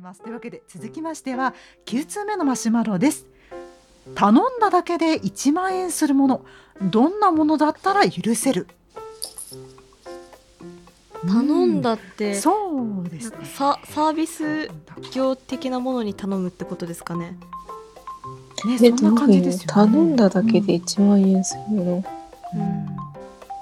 [0.00, 0.22] ります。
[0.22, 3.26] というわけで続きましては9通目のマシュマロです。
[4.14, 6.44] 頼んだだけで1万円するもの
[6.82, 8.66] どんなものだったら許せる？
[11.22, 13.36] 頼んだって、そうですね。
[13.44, 14.70] ササービス
[15.12, 17.36] 業的なものに頼むってことですかね？
[18.64, 19.66] ねでそんな感じですよね。
[19.66, 22.04] 頼んだだけで1万円するの？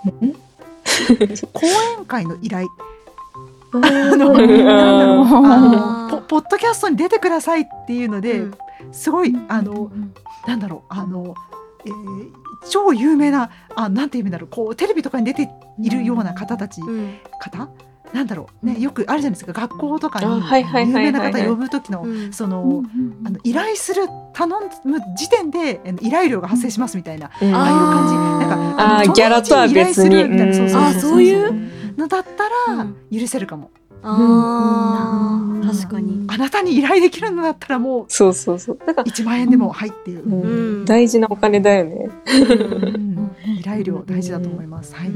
[0.04, 0.34] うん？
[1.52, 1.66] 講
[1.98, 2.68] 演会の依頼
[3.72, 6.10] ああのーなんだろう。
[6.10, 8.54] ポポッドキャストに出てくださいっていうので、うん。
[8.92, 9.90] すごいあの
[10.46, 10.94] なんだろう。
[10.94, 11.34] あの、
[11.84, 11.94] えー
[12.70, 14.48] 超有名なあなんていうんだろう。
[14.50, 15.48] こうテレビとかに出て
[15.80, 17.14] いるような方たち、うん。
[17.40, 17.68] 方？
[18.12, 18.66] なんだろう。
[18.66, 19.52] ねよくあるじゃないですか。
[19.52, 22.32] 学校とかに有名な方呼ぶ時のうん。
[22.32, 22.82] その
[23.24, 24.48] あの依頼する頼
[24.84, 27.54] む時点でえー依頼料が発生しますみたいなうん。
[27.54, 28.14] ああいう感じ。
[28.14, 29.80] なんかあーのギャラとは別に。
[29.80, 32.96] 依頼するみたいなそうそうあそうそういうのだったらうん。
[33.10, 33.70] 許せるかも、
[34.02, 35.68] あうん。
[35.68, 36.24] あ確かに。
[36.28, 38.78] あなたに依頼できるのだったらもうそうそうそう。
[38.86, 40.42] だから、1万円でもはいっていう、うん。
[40.42, 40.46] う
[40.82, 40.84] ん。
[40.84, 42.08] 大事なお金だよね。
[42.26, 42.30] う
[42.98, 43.30] ん。
[43.58, 45.14] 依頼料大事だと思います、はい、ど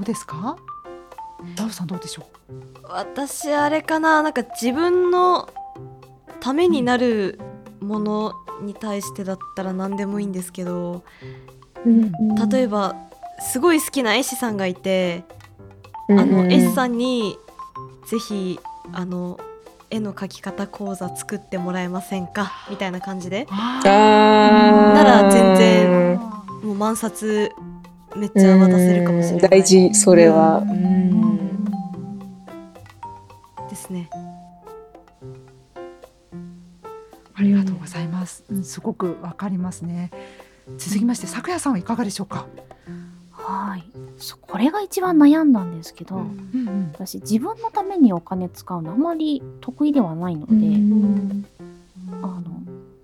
[0.00, 0.56] うですか？
[1.56, 2.26] ダウさんどうでしょ
[2.84, 4.22] 私あれかな。
[4.22, 5.48] なんか自分の
[6.40, 7.38] ためになる
[7.80, 11.02] ものに対してだったら何でもいいんですけど
[12.50, 12.94] 例えば
[13.40, 15.24] すごい好きな絵師さんがいて
[16.08, 17.36] あの絵師さんに
[18.06, 18.60] ぜひ
[18.92, 19.38] あの
[19.90, 22.52] 絵の描き方講座作ってもらえませんか？
[22.70, 23.46] みたいな感じで。
[23.46, 26.16] なら全ー然
[26.62, 27.50] もう万冊
[28.16, 29.50] めっちゃ渡せるかもしれない。
[29.50, 30.58] 大事、それは。
[30.58, 31.64] ううん。
[33.68, 34.08] ですね。
[37.34, 40.10] ありがとうございます、うん、すごくわかりますね。
[40.76, 42.46] 続きまして咲夜さんはいかがでしょうか、
[43.42, 43.84] はい。
[44.18, 46.50] そこれが一番悩んだんですけど、うん。
[46.54, 50.54] うんうん私自分のためにお金使うのあまり得意ではないので、
[52.22, 52.42] あの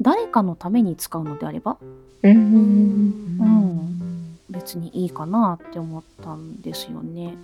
[0.03, 1.79] 誰かのために使うのであれば、
[2.23, 2.33] うん。
[2.33, 7.37] うん、別にいいかなって思ったんですよね。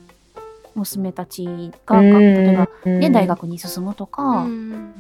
[0.74, 1.47] 娘たち
[1.86, 4.94] が、例えば、ね、大学に進むとか、うん。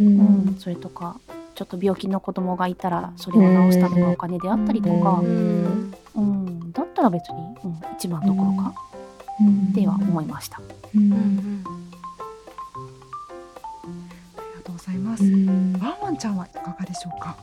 [0.00, 1.20] うんそれとか
[1.60, 5.20] ちょっと病気の子供がいたらそれを治すためのお金であったりとか。
[5.22, 5.94] う、うん。
[6.14, 8.72] うん、だったら別に、うん、一番どころか
[9.70, 10.58] っては思いました。
[10.96, 11.62] うん。
[14.38, 15.78] ありがとうございます、うん。
[15.82, 17.36] ワンワンちゃんはいかがでしょうか？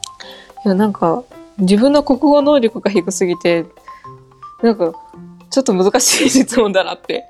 [0.65, 1.23] いや、なんか、
[1.59, 3.67] 自分の国語能力が低すぎて、
[4.63, 4.93] なんか、
[5.51, 7.29] ちょっと難しい質問だなって。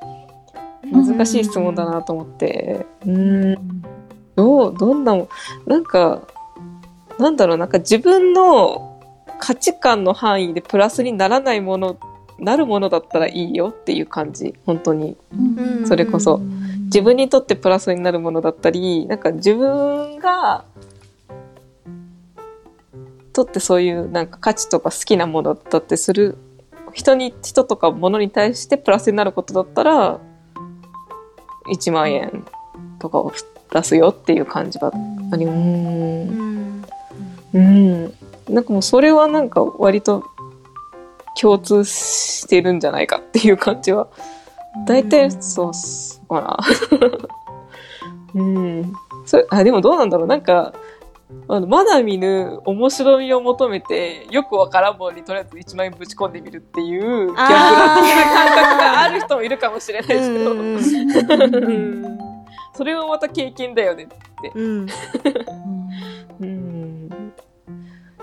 [0.89, 2.85] 難しい質問だなと思って。
[3.05, 3.81] うん。
[4.37, 5.27] どう、どんなも、
[5.65, 6.21] なんか、
[7.19, 8.99] なんだろう、なんか自分の
[9.39, 11.97] 価値観の範囲でプラスにならないもの、
[12.39, 14.55] なるものだったらいいよっていう感じ。
[14.65, 15.17] 本当に。
[15.33, 16.39] うんそれこそ
[16.85, 20.63] 自分にとってプラスになるものだったり、なんか自分が、
[23.33, 26.37] とってそういうなんか価値とか好きなものだってする、
[26.93, 30.19] 人に、人とか物に対してプラスになることだったら、
[31.69, 32.45] 1万円
[32.99, 33.33] とかを
[33.73, 34.91] 出すよっていう感じは
[35.31, 36.83] あり、うん
[37.53, 38.13] うん。
[38.49, 40.23] なんかもうそれはなんか割と
[41.39, 44.07] 共通してるんじゃないかっていう感じは
[44.85, 46.59] 大体そうっすかな。
[48.35, 48.93] うん。
[49.25, 50.73] それあでもどうなんだろうなんか、
[51.49, 57.47] あのまだ見ぬ面白みを求めて、よくわからんものにとりあえず1万円ぶち込んでみるっていう、ギャンブル的な
[58.33, 62.19] 感覚がある人もいるかもしれないですけど、うん
[62.73, 64.51] それもまた経験だよねって。
[64.53, 64.87] うんうん。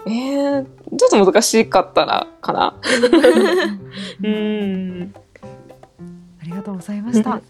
[0.07, 0.65] えー、
[0.97, 2.75] ちょっと難しかったら、かな。
[4.23, 5.15] うん。
[6.41, 7.43] ありがとうございましたうん。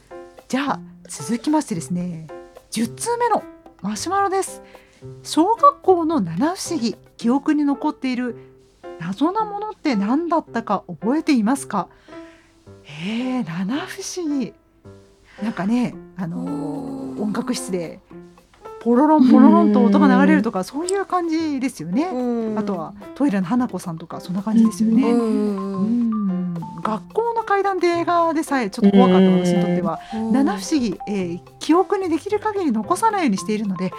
[0.49, 2.27] じゃあ続きましてですね、
[2.71, 3.43] 10通目の
[3.83, 4.63] マシュマロです。
[5.23, 8.37] 小学校の七不思議、記憶に残っている
[9.01, 11.89] 謎なものって何だったか覚えていますか？
[12.87, 14.53] えー、七不思議。
[15.43, 18.01] なんかね、あのー音楽室で
[18.85, 22.07] ポロロンポロロンと音が流れるとかそういう感じですよね。
[22.57, 25.05] あとはトイレの花子さんとかそんな感じですよね。
[26.83, 30.01] 学校の階段で映画でさえちょっと怖かった私にとっては
[30.33, 33.91] 七不思議、えー記憶にできる限り残さないようにしているので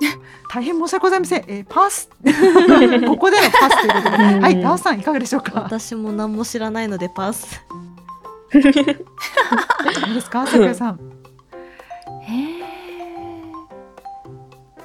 [0.52, 2.10] 大変申し訳ございません、えーパス。
[3.08, 4.24] ここでのパスということで。
[4.24, 4.42] うん。
[4.42, 5.62] はいダオさんいかがでしょうか？
[5.62, 7.62] 私も何も知らないのでパス。
[8.52, 10.46] どうですか？
[10.46, 11.00] 咲夜さん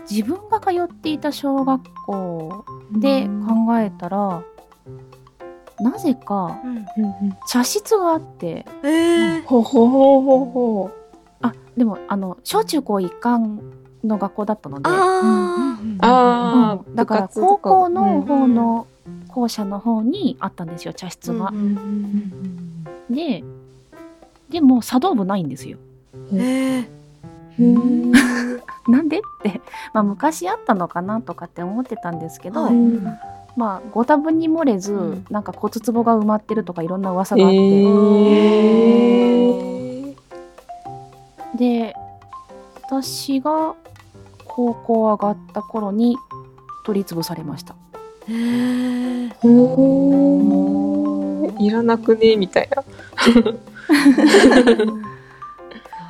[0.09, 4.44] 自分が通っていた小学校で考えたら、
[5.79, 6.59] なぜか
[7.47, 8.65] 茶室があって。
[8.83, 9.44] えー。
[9.44, 10.91] ほほほほほ。
[11.41, 13.61] あでもあの小中高一貫
[14.03, 16.95] の学校だったので、ああうん。
[16.95, 18.88] だから高校の方の
[19.27, 21.53] 校舎の方にあったんですよ茶室が。
[23.09, 23.44] で
[24.50, 25.77] でも茶道部ないんですよ。
[26.33, 26.89] え
[27.59, 28.11] うん
[28.89, 29.19] なんで？
[29.19, 29.62] って、
[29.94, 32.74] まあ、昔あったのかなとかって思ってたんですけど、はい。
[33.56, 35.25] まあご多分に漏れず、うん。
[35.30, 41.57] なんか骨壺が埋まってるとかいろんな噂があって、えー。
[41.57, 41.94] で
[42.83, 43.75] 私が
[44.45, 46.18] 高校上がった頃に
[46.85, 47.75] 取り潰されました。
[48.27, 49.31] えー。
[49.44, 49.50] う
[51.56, 52.38] んいらなくね？
[52.38, 52.83] みたいな。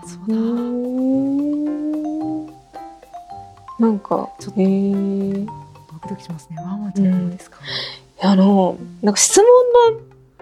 [0.06, 0.36] そうだ
[3.80, 5.52] なんか、ちょっとえー、ド
[6.04, 6.58] キドキしますね。
[6.58, 7.60] ワンワンちゃんですか、
[8.22, 9.48] あの、なんか質問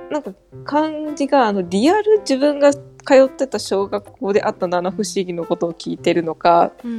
[0.01, 0.31] の、なんか
[0.63, 2.81] 感じが、あの、リアル自分が通
[3.25, 6.98] ってた小学校であった七不思議のことを聞いてるのか、うん。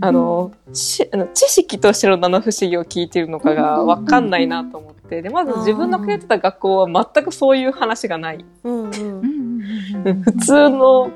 [0.00, 8.44] あの、しあの知識としての七不思議を聞いてるのかがわかんないなと思って、で、まず自分の通ってた学校は全くそういう話がない。
[8.62, 9.62] うんうんうんうん
[9.96, 10.22] うんうん。
[10.22, 11.10] 普通の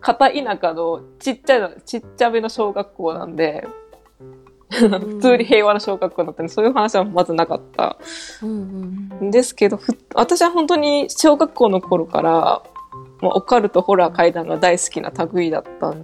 [0.00, 3.66] 片田舎のちっちゃいの、ちっちゃめの小学校なんで、
[4.88, 7.96] 普通に平和な小学校だったんで、そういう話はまずなかった。
[8.42, 9.30] うんうんん。
[9.30, 12.62] ですけど、ふ私は本当に小学校の頃から、
[13.20, 16.02] まあ、オカルト、ホラー、怪談が大好きな類だったん、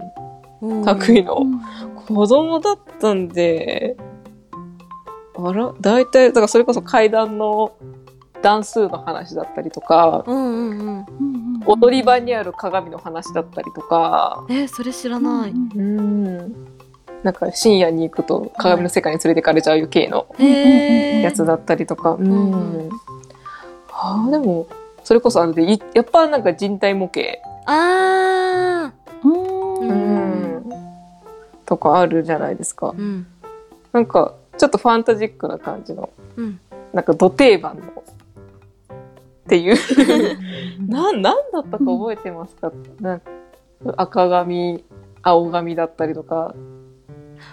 [0.61, 0.99] うん。
[1.07, 1.45] 類の。
[2.07, 3.97] 子供だったんで、
[5.37, 7.73] あら、大体、だからそれこそ怪談の
[8.41, 10.23] 段数の話だったりとか、
[11.65, 15.51] 踊り場にある鏡の話だったりとか、えそれ知らない。
[15.51, 16.80] うん。
[17.23, 22.11] なんか深夜に行くと鏡の世界に連れてかれちゃう系のやつだったりとか。
[22.11, 22.89] うん。
[23.91, 24.67] あ、でも、
[25.03, 28.91] それこそあれで、いやっぱなんか人体模型、あ
[29.23, 29.79] うん。
[29.79, 30.63] ううん。
[31.65, 32.89] とかあるじゃないですか。
[32.89, 32.97] ー。
[32.97, 33.27] うん。
[33.93, 36.59] なんか、ちょっとファンタジックな感じの、うん。
[36.93, 39.75] なんか土定番の、っていう。
[40.87, 43.29] な、なんだったか覚えてますか、なんか
[43.97, 44.83] 赤髪、
[45.21, 46.55] 青髪だったりとか、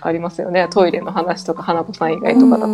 [0.01, 0.69] ありますよね。
[0.71, 2.69] トイレの話とか、花子さん以外とかだと。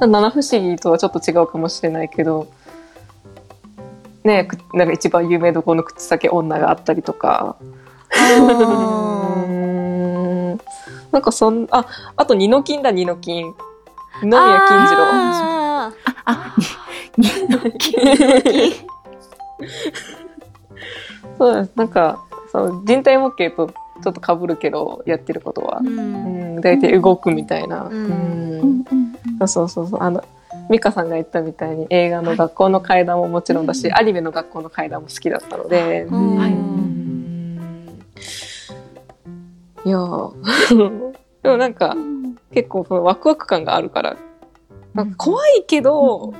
[0.00, 2.48] 七不思議とはちょっと違うかもしれないけど、
[4.24, 7.56] ねくなんか一番有名どころの口先女があったりとか。
[11.12, 11.86] なんかそん、あ、
[12.16, 13.54] あと二の金だ、二の金。
[14.22, 15.02] 二宮金次郎。
[15.04, 15.92] あ
[16.24, 16.56] あ、
[17.16, 17.28] に、
[21.38, 21.72] そうです。
[21.76, 23.72] なんか、その人体模型と
[24.04, 25.80] ちょっと被るけど、やってることは。
[25.80, 25.88] ー。
[25.88, 26.58] ううん。
[26.58, 27.84] ん、大体動くみたいな。
[27.84, 28.84] うん。
[29.46, 30.02] そうそうそう。
[30.02, 30.22] あの、
[30.68, 36.02] 美香さんが言ったみたいに映画の学校の階段ももちろんだし、アニメの学校の階段も好きだったので。
[36.02, 36.36] うん。
[36.36, 36.52] はい。
[36.52, 37.88] うん。
[39.86, 41.12] いやー。
[41.42, 42.36] でもなんかうん。
[42.52, 44.16] 結構そのワクワク感があるから、
[44.92, 46.34] なんか怖いけど、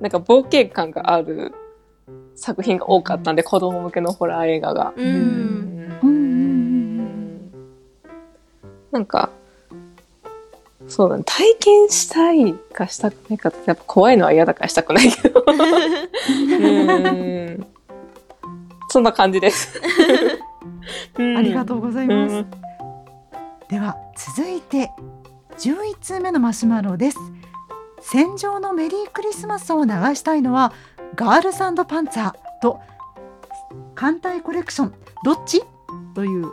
[0.00, 1.54] なんか冒険感がある
[2.34, 4.92] 作品が多かったんで、子供向けのホラー映画が。
[4.96, 5.08] うんう
[5.72, 5.75] ん
[8.96, 9.28] なんか、
[10.88, 11.22] そうだね。
[11.26, 15.44] 体験したいかしたくないかって、やっぱ怖いのは嫌だからしたくないけど。
[15.46, 17.66] うん
[18.88, 19.78] そんな感じです。
[21.18, 22.50] ありがとうございます、うん
[23.68, 24.92] では続いて
[25.58, 27.18] 11通目のマシュマロです
[28.00, 30.72] 戦場のメリークリスマスを流したいのは
[31.16, 31.70] ガールズパ
[32.02, 32.78] ンツァーと
[33.96, 34.94] 艦隊コレクション
[35.24, 35.64] どっち？
[36.14, 36.52] という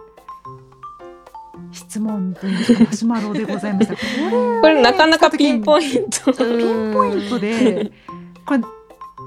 [1.74, 6.34] 質問というかマシュマロでございましたこれはねこれなかなかピンポイント。
[6.34, 7.92] ピンポイントで
[8.46, 8.60] これ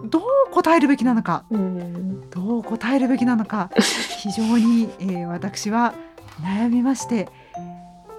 [0.09, 0.23] どう
[0.53, 3.71] 答えるべきなのかうんどう答えるべきなのか
[4.21, 5.95] 非常に、えー私は
[6.43, 7.29] 悩みまして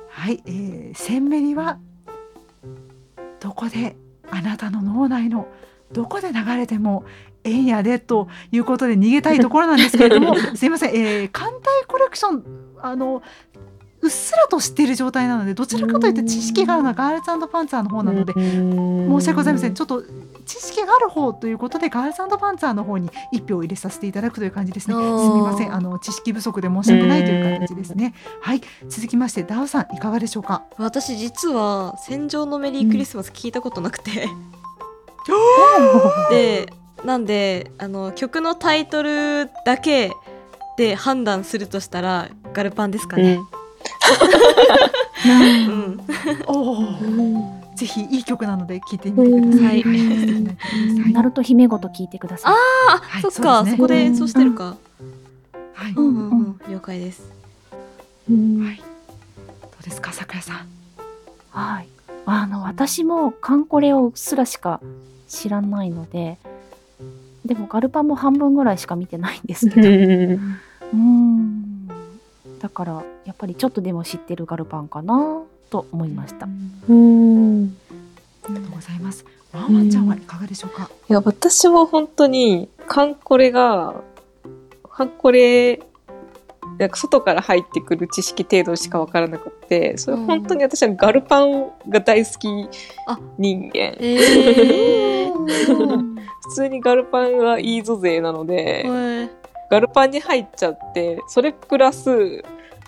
[0.10, 1.78] はい、えー、センメリは
[3.40, 3.96] どこで
[4.32, 5.48] あなたの脳内の
[5.92, 7.06] どこで流れても
[7.44, 12.44] ええんやでということで逃げたいところなんですけれども すいません、えー、艦隊コレクション
[12.82, 13.22] あの
[14.00, 19.74] うっすらと知っている状態なのでどちらかというと知識があるのはガールズパンツァーの方なので申し訳ございません。
[19.74, 20.04] ちょっと
[20.46, 24.94] 知識がある方ということでガールズパンツァーの方に一票入れさせていただくという感じですね。
[24.94, 25.74] すみません。
[25.74, 28.14] あの知識不足で申し訳ないという形ですね。
[28.40, 28.62] はい。
[28.88, 30.64] 続きましてダウさんいかがでしょうか？
[30.78, 34.30] 私実は「戦場のメリークリスマス」聞いたことなくて、
[36.30, 36.72] で
[37.04, 40.12] なんであの曲のタイトルだけ
[40.78, 43.34] で判断するとしたらガルパンですかね。
[43.34, 43.57] うん
[46.48, 47.58] おお。
[47.76, 49.84] ぜひいい曲なので聴いてみてください。
[51.14, 52.54] ナルト姫ごと聞いてください。
[52.54, 52.56] あ、
[53.00, 54.78] はいそっかそ,、こで演奏してるか。
[55.74, 55.94] はい。
[55.96, 57.32] うんうんうん、了解です。
[58.30, 58.78] うんはい。
[58.78, 58.84] ど
[59.80, 60.68] うですか、さくらさん？
[61.52, 61.88] はい。
[62.26, 64.82] あの、私もカンコレをうっすらしか
[65.28, 66.40] 知らないので、
[67.46, 69.88] でもガルパンも半分ぐらいしか見てないんですけど。
[69.88, 71.67] うーん。
[72.60, 76.48] だから、やっぱりちょっとでも知ってるガルパンかなと思いました。
[76.90, 77.78] うん
[78.46, 79.26] ありがとうございます。
[79.54, 80.90] ワンワンちゃんはいかがでしょうか？
[81.10, 84.02] いや、私も本当に、カンコレが、
[84.90, 85.80] カンコレ、
[86.80, 92.48] なんか外から入ってくる知識程度しかわからなくって、それ本当に私はガルパンが大好き
[93.08, 93.96] あ人間。
[94.00, 95.34] えー、
[96.42, 99.17] 普通にガルパンはいいぞ勢なので、はい
[99.70, 102.44] ガルパンに入っちゃって、それプラス、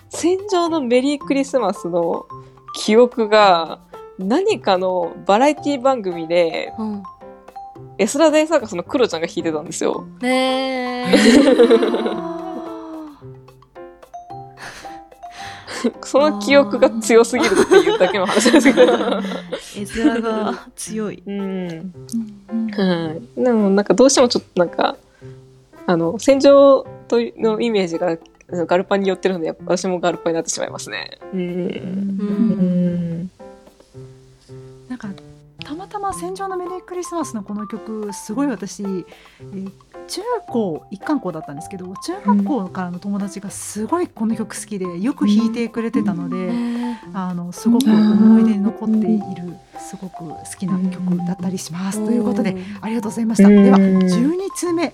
[0.08, 2.26] 戦場のメリークリスマスの
[2.74, 3.80] 記憶が、
[4.18, 7.02] 何かのバラエティ番組で、うん
[7.98, 10.06] エスラ大サーカスのクロちゃんが弾いてたんですよ。
[10.22, 11.12] ね
[16.02, 18.92] その記憶が強すぎるっていうだけの話ですけど。
[19.76, 21.22] 絵面が強い。
[21.26, 21.92] うん。
[22.50, 23.42] うんはい。
[23.42, 24.96] でもなんかどうしてもちょっとなんか、
[25.90, 28.16] あの、戦場とのイメージが
[28.48, 31.18] ガルパンに寄ってるので、私もガルパンになってしまいますね。
[31.32, 31.40] うん。
[31.40, 33.30] ううんん。
[34.88, 35.08] なんか
[35.64, 39.72] たまたま「戦場のメリークリスマス」のこの曲すごい私、えー
[40.10, 46.52] 中高一貫校だったんですけど中学校からの友達がすごいこの曲好きでよく弾いてくれてたので、
[47.14, 52.04] あのすごく思い出に残っているすごく好きな曲だったりします。
[52.04, 53.48] ということでありがとうございました。
[53.48, 54.92] うんでは12通目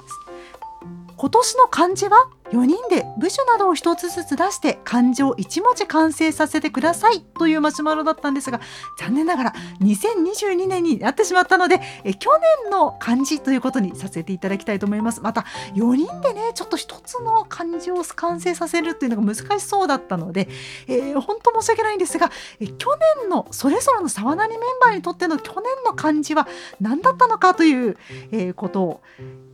[1.17, 2.29] 今年の漢字は？
[2.53, 8.61] 4人で部首などを1つずつ出して漢字を1文字完成させてくださいというマシュマロだったんですが
[8.99, 12.31] 残念ながら2022年になってしまったのでえ去
[12.65, 15.21] 年の漢字ということにさせていただきたいと思います。
[15.21, 20.49] また4人でねちょっと1つの漢字を完成させるっていうのが難しそうだったので、
[20.87, 26.47] えー本当申し訳ないんですがえ去年のそれぞれの沢なりメンバーにとっての去年の漢字は
[26.81, 27.97] 何だったのかという、
[28.31, 29.00] えーことを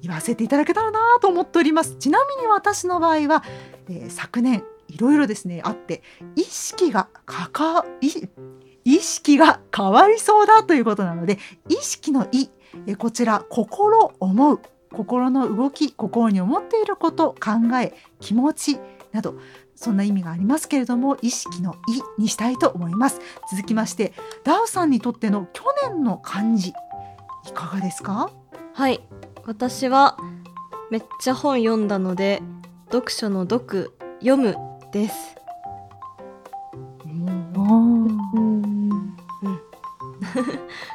[0.03, 1.97] 言わせていただけたらなと思っております。
[1.97, 3.45] ちなみに私私の場合は、
[3.89, 6.03] えー昨年いろいろですねあって
[6.37, 8.09] 意識がかかい
[8.85, 12.51] 意識が変わりそうだということなので意識の「意」
[12.87, 14.61] えこちら心思う
[14.93, 18.81] 心の動き心に思っていること考え気持ち
[19.13, 19.37] など
[19.77, 23.21] そんな意味がありますけれども意識の「意」にしたいと思います。
[23.51, 24.13] 続きまして
[24.45, 26.71] ダウさんにとっての去年の漢字
[27.47, 28.31] いかがですか？
[28.75, 29.01] はい。
[29.47, 30.19] 私は
[30.91, 32.43] めっちゃ本読んだので
[32.93, 34.55] 読書の読読む
[34.93, 35.35] です。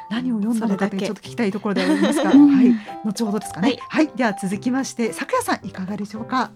[0.08, 2.72] 何を読んだのかちょっと聞きたいところではありますが、う んはい、
[3.04, 3.78] 後ほどですかね。
[3.80, 4.06] は、はい。
[4.14, 6.52] では続きまして、咲夜さんいかがでしょうか？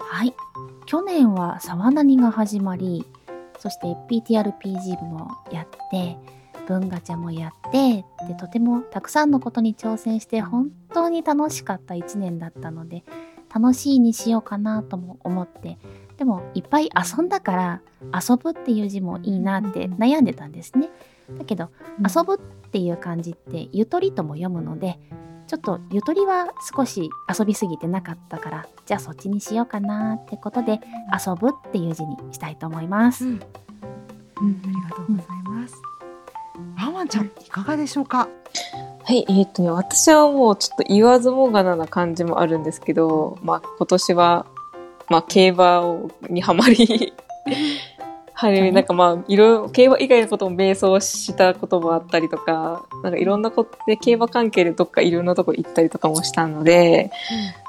[0.00, 0.34] はい。
[0.86, 3.06] 去年は沢なにが始まり、
[3.60, 6.18] そして PTRPG 部もやって、
[6.66, 13.04] 文ガチャもやって、で、とてもたくさんのことに挑戦して本当に楽しかった一年だったので、
[13.54, 15.78] 楽しいにしようかなとも思って、
[16.16, 17.80] でもいっぱい遊んだから、
[18.28, 20.90] 遊ぶっていう字もいいなって悩んでたんですね。
[21.38, 22.38] だけど、遊ぶっ
[22.70, 24.98] ていう漢字ってゆとりとも読むので、
[25.46, 30.80] ちょっとゆとりは少し遊びすぎてなかったから、じゃあそっちにしようかなってことで、
[31.26, 33.26] 遊ぶっていう字にしたいと思います。
[33.26, 33.40] うん
[34.36, 35.74] ありがとうございます。
[36.76, 38.28] ワンワンちゃんいかがでしょうか？
[39.06, 44.46] はい、えーっとね、私はもうちょっと言わずもがなな感じもあるんですけど、まあ今年は、
[45.10, 47.12] まあ競馬をにハマり、
[48.32, 57.10] はい、なんかまあいろいろ、競馬以外のことも迷走したこともあったりとか、なんかいろんなことで競馬関係でどっかいろんなとこ行ったりとかもしたので、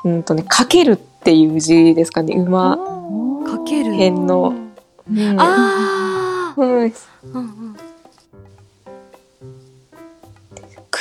[0.06, 0.24] うん。
[0.24, 2.78] とね、かけるっていう字ですかね、馬。
[3.46, 3.92] かける。
[3.92, 4.54] 辺の。
[5.12, 5.38] うん。
[5.38, 7.85] ああ、うん、うんうん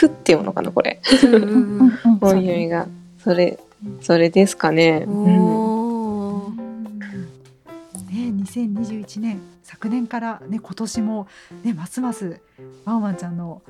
[0.09, 1.01] くっていうのかな、これ。
[1.25, 2.87] うんうんうんうんこういう意味が。
[3.23, 3.59] それ、
[4.01, 5.05] それですかね。
[5.07, 6.65] うんうんおー
[8.11, 11.27] ね、2021年昨年からね今年も
[11.65, 12.41] ねますます
[12.85, 13.61] ワンワンちゃんの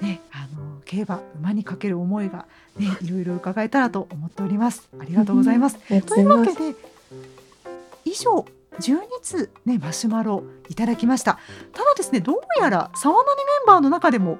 [0.00, 4.88] ねあの競馬馬にかける思いがねいろいろ伺えたらと思っております。
[4.98, 5.76] ありがとうございます。
[6.00, 6.74] とというわけで
[8.04, 8.44] 以上
[8.80, 11.38] 12通ねマシュマロいただきました。
[11.72, 14.38] ただですねどうやら沢なりメンバーの中でも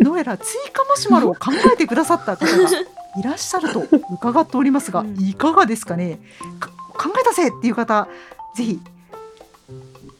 [0.00, 2.52] どうやら追加マシュマロを考えてくださった方が
[3.18, 5.16] いらっしゃると伺っておりますが、うん。
[5.20, 6.18] いかがですかね？
[6.58, 8.08] か考えたぜっていう方
[8.54, 8.80] ぜひ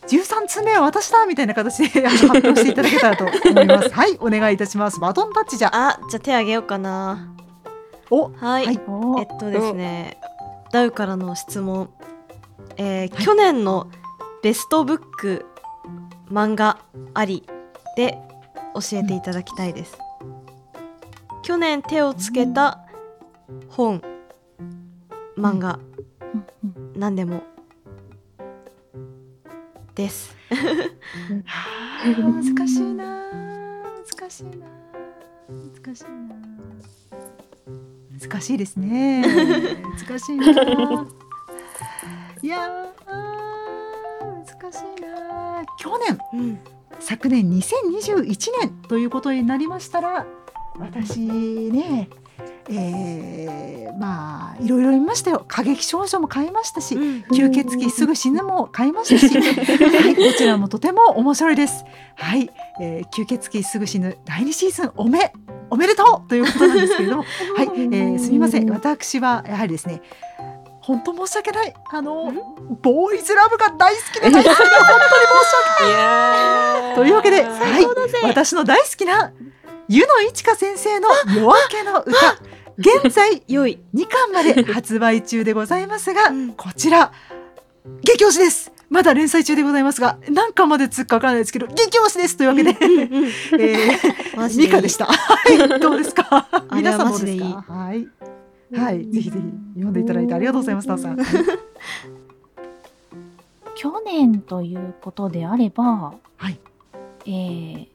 [0.08, 3.90] 13通目は私だみたいな形で発表していただけたらと思います。
[3.94, 5.00] はいお願いいたします。
[5.00, 5.70] バトンタッチじゃ。
[5.72, 7.34] あじゃあ手あげようかな。
[8.10, 8.80] おはい、はい。
[9.18, 10.16] えっとですね、
[10.70, 11.90] ダウからの質問、
[12.76, 13.90] えー去年の
[14.42, 15.46] ベストブック
[16.30, 16.78] 漫画
[17.14, 17.44] あり
[17.96, 18.18] で
[18.74, 19.96] 教えていただきたいです。
[21.42, 22.80] 去年手をつけた
[23.68, 24.02] 本
[25.38, 25.78] 漫画
[26.20, 26.46] うん。
[26.64, 27.42] うん何でも
[29.94, 30.34] です。
[31.44, 33.22] はあ難しいな
[34.18, 34.66] 難しいな
[35.48, 36.10] 難しいな
[38.28, 39.22] 難しいですね。
[39.98, 40.46] 難しいな
[42.42, 43.16] いやー
[44.20, 46.58] 難しいな去年うん
[46.98, 48.26] 昨年2021
[48.60, 50.26] 年ということになりましたら
[50.78, 52.08] 私ね
[52.68, 61.84] えー、まあいろいろ見ましたよ過激少女も買いましたし吸血鬼すぐ死ぬも買いましたし、 はい、どちらもとても面白いです。
[62.16, 62.50] はい、
[62.80, 65.32] えー、吸血鬼すぐ死ぬ第2シーズンおめ
[65.70, 67.22] おめでとうということなんですけれども、
[67.56, 70.02] はい、えー、すみません、私はやはりですね。
[70.86, 71.74] 本当申し訳ない。
[71.92, 72.32] あの
[72.82, 76.92] ボーイズラブが大好きで大好きで本当に申し訳ない。
[76.92, 77.86] いというわけで、最はい
[78.28, 79.32] 私の大好きな
[79.88, 82.36] 湯野いちか先生の夜明けの歌。
[82.78, 83.80] 現在良い。
[83.94, 86.52] 2巻まで発売中でございますが、うん。
[86.52, 87.10] こちら
[88.02, 88.70] 激推しです。
[88.88, 92.36] まだ連載中でございますが何巻までつくかわからないですけど激推しです。
[92.36, 92.72] というわけで、
[94.56, 95.06] ミカでした。
[95.06, 95.14] は
[95.50, 96.46] いどうですか？
[96.72, 97.64] 皆さんどうですか？
[97.68, 98.06] はい
[98.74, 99.44] はいぜひぜひ
[99.74, 101.18] 読んでいただいてありがとうございますタオさん。
[103.76, 106.58] 去年ということであれば、はい。
[107.26, 107.88] えー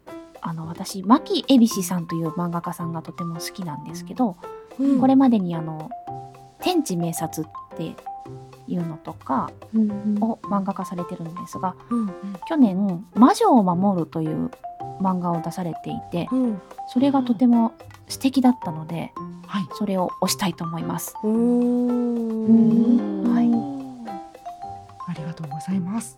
[0.43, 4.37] あの私牧恵比寿さんという漫画家さんがとても好きなんですけど、
[4.79, 4.99] うん。
[4.99, 5.89] これまでにあの
[6.61, 7.95] 「天地明察」って
[8.67, 9.51] いうのとか
[10.19, 12.09] を漫画化されてるんですがうん。
[12.47, 14.49] 去年「魔女を守る」という
[14.99, 16.61] 漫画を出されていてうん。
[16.87, 17.73] それがとても
[18.11, 19.11] 素敵だったので
[19.47, 19.67] はい。
[19.73, 21.13] それを推したいと思います。
[21.15, 21.21] は
[23.41, 23.51] い。
[25.09, 26.17] ありがとうございます。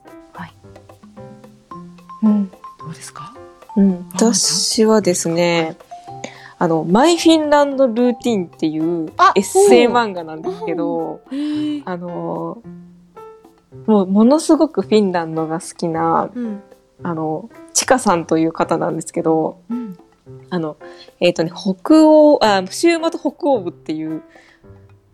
[2.22, 2.50] うん。
[2.50, 3.34] どうですか？
[3.76, 5.78] うん、私はですね、
[6.60, 11.82] あの、マイ・フィンランド・ルーティンっていうあエッセイ漫画なんですけど、へー。
[11.86, 12.62] あの、
[13.88, 16.62] もうものすごくフィンランドが好きな、うん。
[17.02, 19.98] あの、チカさんという方なんですけど、うん
[20.50, 20.78] あの、
[21.20, 24.22] えっ、とね、北欧、あ、週末北欧部っていう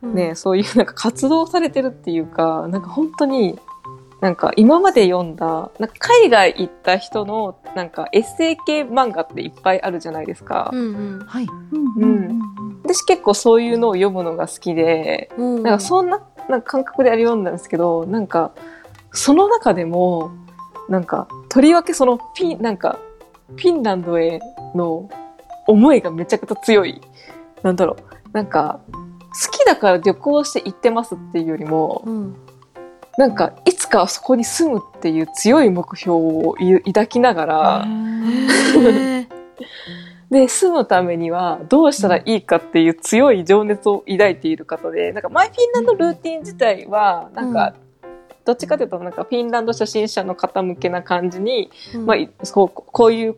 [0.01, 0.15] うん。
[0.15, 3.59] ね、そういうなんか活動されてるっていうか、なんか本当に、
[4.21, 10.69] なんか今まで読んだ、なんか海外行った人のなんかエッセイ系漫画っていっぱいあるじゃないですか。
[10.73, 11.25] うんうん。
[11.25, 11.47] はい。
[11.71, 12.39] うん
[12.83, 15.63] 私結構そういうのを読むのが好きで、うん。
[15.63, 18.51] なんかそんななんか感覚であれ読んだんですけど、なんか
[19.11, 20.31] その中でも、
[20.89, 22.99] なんかとりわけそのフィン、なんか
[23.55, 24.39] フィンランドへ
[24.75, 25.09] の
[25.67, 27.01] 思いがめちゃくちゃ強い。
[27.63, 28.31] なんだろう。
[28.31, 32.35] なんか好きだから旅行して行ってますっていうよりも、うん
[33.19, 37.87] なんかいつかはそこに住むっていう強い目標をい抱きながら、
[40.31, 47.73] で、住むためにはどうしたらいいかっていう強い情熱を抱いている方で、なんかマイフィンランドルーティン自体は、なんか、
[48.45, 53.35] どっちかというとなんかフィンランド初心者の方向けな感じに、うんまあ、そうこういう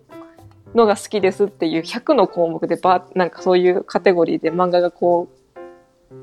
[0.75, 5.51] のが好きですっていう100の項目でばなんかそういうカテゴリーで漫画がこう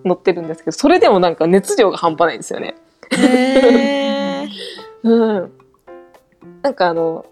[0.04, 2.74] 載ってるんですけど、それでもなんか熱量が半端ないんですよね。
[3.12, 4.48] へー
[5.04, 5.52] うん。
[6.62, 7.26] なんかあの、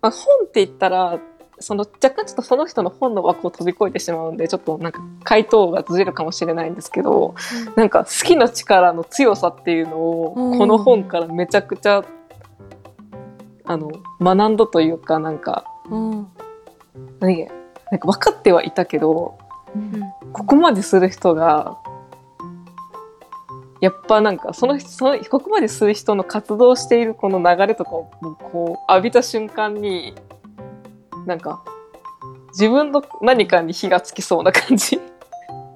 [0.00, 1.18] まあ、本って言ったら、
[1.58, 7.34] その若干ちょっとその人の本の枠を飛び越えてしまうんで、ちょっとなんか回答がずれるかもしれないんですけど、
[7.76, 12.04] なんか好きの力の強さっていうのを、うんこの本からめちゃくちゃ、
[13.64, 16.28] あの、学んだというか、なんか、うん
[17.20, 17.40] 何？
[17.40, 17.48] や
[17.90, 19.38] なんか分かってはいたけど、
[19.74, 20.00] うん
[20.32, 21.78] ここまでする人が、
[23.80, 28.10] やっぱなんかその人、その、ここまでする人の活動しているこの流れとかを
[28.52, 30.14] こう浴びた瞬間に、
[31.26, 31.62] なんか、
[32.48, 34.98] 自分の何かに火がつきそうな感じ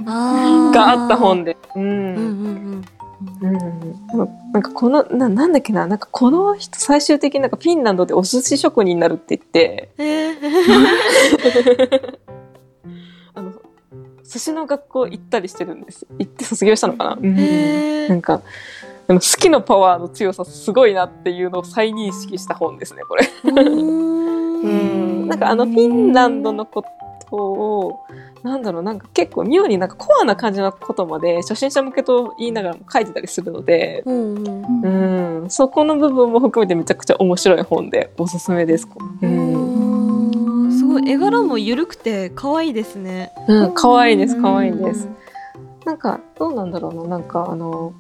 [0.05, 1.57] があった本で。
[1.77, 1.81] う。
[1.81, 2.21] うんんう
[2.77, 2.85] ん
[3.41, 3.53] うん。
[4.53, 12.19] なんかこの、な、なんだっけな、なんかこの人最終的になんかフィンランドでお寿司職人になるって言って、うんへー
[13.35, 13.53] あの、
[14.25, 16.07] 寿司の学校行ったりしてるんです。
[16.19, 18.43] 行って卒業したのかな、うんへーなんか、
[19.07, 23.29] でも好きのパワーの強さすごいなっていうのを再認識した本ですね、これ。
[23.45, 25.27] うん。
[25.29, 26.85] なんかあのフィンランドのこ
[27.29, 28.01] とを、
[28.43, 38.89] なんだろう、なんか結構妙になんかコアな感じのことまで初心者向けと言いながらも書いてたりするので、うんうんうん、そこの部分も含めてめちゃくちゃ面白い本でおすすめです。
[39.21, 39.55] うん。
[39.55, 43.33] うんすごい絵柄も緩くて可愛いですね。
[43.49, 45.09] うん、かわいいです、かわいいでうす。
[45.85, 47.93] なんか、どうなんだろうな、なんかあの、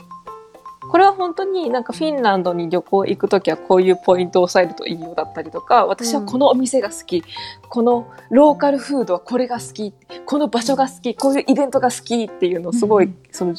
[0.90, 7.22] これは本当になんかフィンランドに旅行行くときはこういうポイントを押さえるといいよだったりとか、私はこのお店が好き、
[7.68, 9.94] このローカルフードはこれが好き、
[10.26, 13.16] この場所が好き、こういうイベントが好きっていうのをすごい、うん。
[13.30, 13.54] その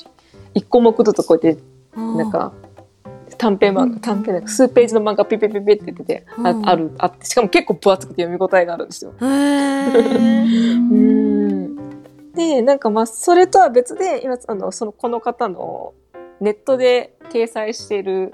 [0.54, 1.62] 一項目ずつこうやって
[1.96, 2.52] ななんか
[3.38, 6.70] 短編漫画、短編なんか数ページの漫画ピピピピって出てて、あうん。
[6.70, 9.14] ある、あって、しかも結構分厚くて読み応えがあるんですよ。
[12.36, 15.94] で、なんかまあ、それとは別で、今、あの、その、この方の
[16.42, 18.34] ネットで掲載している、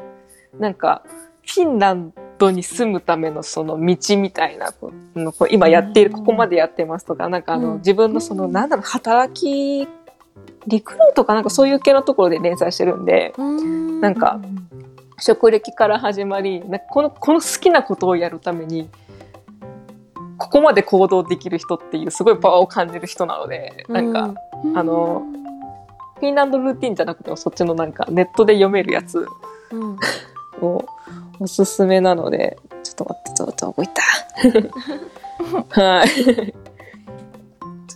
[0.58, 1.04] なんか、
[1.46, 6.18] フィンランドに住むためのその道みたいな、こうの今やっている、うん。
[6.18, 7.78] ここまでやってますとか、なんかあの、うん。
[7.78, 9.88] 自分のその、なんだろう、働き、
[10.68, 11.42] リクルートかな？
[11.42, 14.02] んかそういう系のところで連載してるんで、うん。
[14.02, 14.40] なんか、
[15.20, 18.90] 職歴から始まり、なこの、この好きなことをやるために、
[20.38, 24.34] ここまで行動できる人っていうすごいパワーを感じる人なので、なんか、
[24.76, 25.24] あの、
[26.20, 29.26] フィンランドルーティンじゃなくてもそっちのなんかネットで読めるやつ
[29.72, 29.98] うん。
[30.62, 30.86] を
[31.40, 34.02] おすすめなので、ちょっと待って、ちょっと動いた。
[35.82, 36.10] はい。
[36.10, 36.22] ち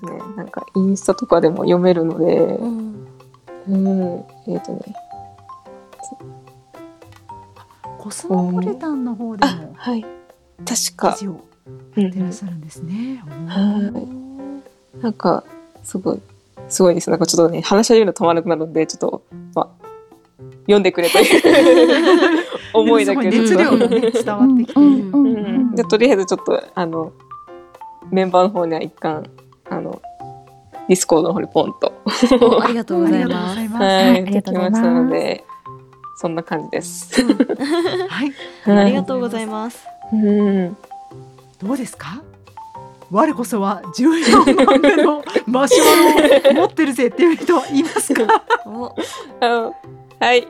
[0.03, 3.07] ょっとね、なんかインスタとかでも読めるので、うん。
[3.67, 4.81] うん、えっ、とね、
[7.97, 10.05] コスモポリタンの方であも、はい。
[10.65, 11.13] 確か。
[11.13, 11.41] 記、事を
[11.95, 12.03] うん。
[12.03, 13.23] やってらっしゃるんですね。
[13.47, 13.91] は
[14.97, 15.01] い。
[15.01, 15.43] なんか、
[15.83, 16.21] すごい、
[16.71, 17.09] すごいです。
[17.09, 19.85] なんかちょっとね、話し始めると止まらなくなるんで、ちょっと、まあ、
[20.61, 25.11] 読んでくれという 思いだけど、熱量がね伝わってきて、うん。
[25.11, 27.11] うんうん、でとりあえずちょっとあの
[28.09, 29.25] メンバーの方には一貫
[29.69, 30.01] あの
[30.87, 31.93] ディスコードの方にポンと。
[32.63, 33.59] ありがとうございます。
[33.59, 33.69] ありがとうござい。
[33.69, 33.83] ます。
[33.83, 34.81] はいありがとうございます。
[34.81, 35.43] できましたので
[36.17, 37.21] そんな感じです。
[38.07, 38.33] はい、
[38.65, 39.85] ありがとうございます。
[40.13, 40.77] うん。
[41.61, 42.21] どうですか？
[43.11, 48.23] 我こそは14番目のマシュマロを持ってるぜっていう人いますか？
[50.19, 50.47] はい。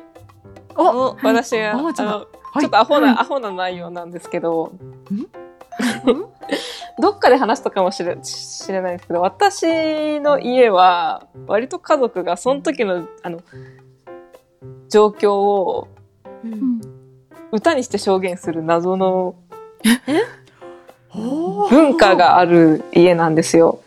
[0.76, 2.26] おお私は、あちょっとあのは
[2.60, 2.62] い。
[2.62, 4.72] ちょっとアホな、はいアホな内容なんですけど。
[7.00, 13.40] どっかで話したかもしれ知れないんですけど私の家は割と家族がその時のあの
[14.90, 15.88] 状況を
[16.44, 16.82] うん。
[17.54, 20.41] 歌にして証言する謎のおー
[21.14, 23.82] 文化がある家なんですよ。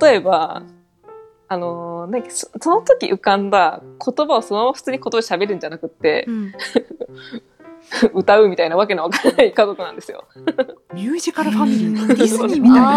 [0.00, 0.62] 例えば、
[1.48, 6.52] あのーなんかそその時浮かんだ言葉をそのまま普通に言葉で喋るんじゃなくってう、ん。
[8.14, 10.24] 歌うみたいなわけのわからない家族なんですよ。
[10.94, 12.88] ミュージカルファミリーディズニーみたいな。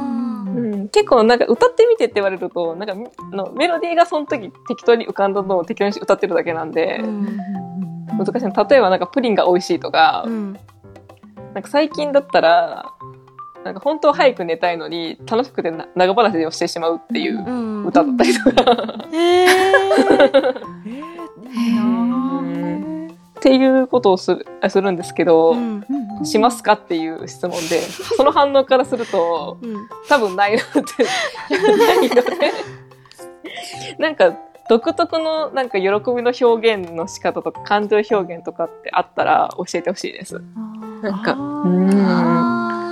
[0.00, 2.94] あうん、結構なんか歌ってみてって言われると、なんか
[3.30, 8.66] のメロディーがその時適当に浮かんだのを適当に歌ってるだけなんで、ーうん難しいの。
[8.68, 10.58] 例えばなんかプリンが美味しいとか、うん。
[11.54, 12.92] なんか最近だったら、
[13.64, 18.72] なんか本当は早く寝たいのに楽しくてな長話をしてしまうっていううん歌だったりとか、
[23.38, 25.58] っていうことをするあするんですけど、うん。
[25.58, 29.88] うんうんしますかっていう質問で、その反応からすると、うん。
[30.08, 30.62] 多分ないので、
[31.76, 32.52] ないので、
[33.98, 34.32] なんか
[34.68, 35.90] 独特のなんか喜び
[36.22, 40.40] の表現の仕方とか感情表現とかってあったら教えてほしいです。
[41.02, 42.84] なんか、うん。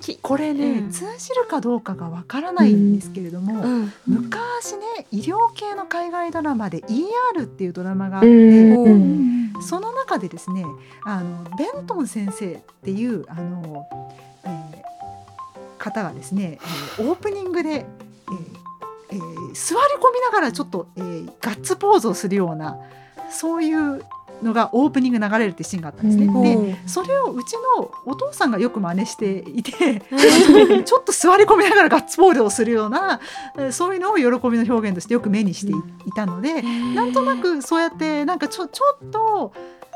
[0.00, 0.90] きこれね、うん。
[0.90, 3.92] 通じるかどうかがわからないんですけれども、うん。
[4.06, 9.52] 昔ね医療系の海外ドラマで ER っていうドラマがあっうて、ん。
[9.60, 10.64] その中でですね
[11.04, 13.86] あのベントン先生っていうあの、
[14.44, 14.84] えー
[15.76, 16.58] 方がですね、
[16.98, 17.84] えーオープニングで、
[18.30, 22.76] えーえー座り込みながらちょっと、えーガッツポーズをするような
[23.30, 24.04] そういう
[24.42, 26.26] のがオープニング流れるってシーンがあったんですね。
[26.26, 26.42] うん。
[26.42, 33.20] でおそれをうちのお父さんがよく真似していてー ちょっと座り込みながらガッツポーズをするような
[33.56, 39.52] えーそういうのを喜びの表現としてよく目にしていいたので、なんとなくそうやってなんかちょちょっと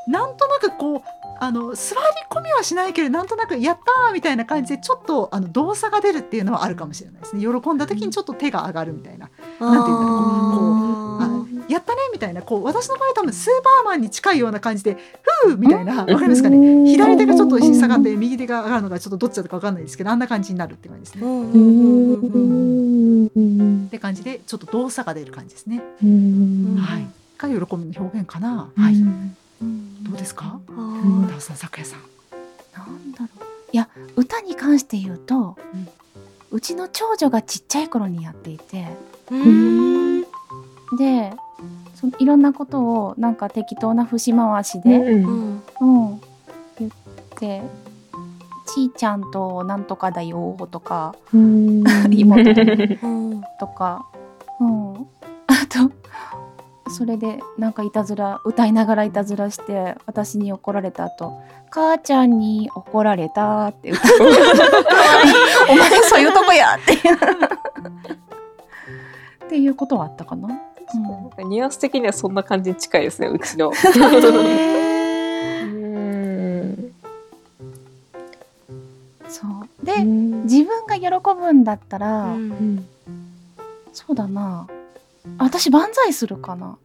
[0.06, 7.42] なんとなくこうあの座り込みはしないけどなんとなくやったーみたいな感じでちょっとあの動作が出るっていうのはあるかもしれないですね。
[7.42, 10.20] 喜んだ時にちょっと手が上がるみたいな、なんていうんだろう。
[10.20, 10.58] こ
[11.20, 12.42] うああやったねみたいな。
[12.42, 14.96] こう私の場合多分スーパーマンに近いような感じで
[15.44, 16.90] ふーみたいなわかりますかね。
[16.90, 21.26] 左手がちょっと下がって右手が上がるのがちょっとどっちだったかわかんないですけどあんな感じになるって感じですね。
[23.86, 25.82] って感じでちょっと動作が出る感じですね。
[26.06, 26.76] ん。
[26.76, 27.06] はい。
[27.38, 28.70] が喜びの表現かな。
[28.76, 28.94] はい。
[30.08, 30.58] うんどうですか？
[31.30, 32.00] ダウさん、咲夜さん。
[32.76, 33.28] なんだろう。
[33.72, 35.56] いや歌に関して言うと、
[36.50, 38.86] うちの長女がちっちゃい頃にやっていて。
[39.30, 40.22] うん。
[40.96, 41.32] で
[41.94, 45.62] そいろんなことをなんか適当な節回しで、うん。
[45.80, 46.10] うん。
[46.12, 46.20] うん、
[46.78, 46.92] 言っ
[47.36, 47.62] て
[48.66, 51.84] 小しーちゃんとなんとかだよとかうん。
[52.10, 52.50] 妹
[53.02, 53.42] うん。
[53.58, 54.06] とか、
[54.60, 54.94] うん、
[55.48, 55.90] あと
[56.90, 61.32] それでなんかいたずら歌いながらいたずらして私に怒られた後
[61.70, 64.04] 母ちゃんに怒られたって歌う。
[65.70, 66.94] お前そういうとこやって。
[69.44, 70.52] っていうことはあったかな、う
[70.98, 71.02] ん。
[71.02, 73.72] なんかニュアンス的にはそんな感じに近いですねうちの。
[79.28, 79.86] そう。
[79.86, 82.86] で、自分が喜ぶんだったら、うん。
[83.92, 84.66] そうだな
[85.38, 86.76] 私万歳するかな？